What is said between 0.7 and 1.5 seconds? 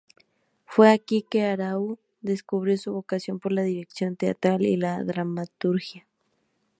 aquí que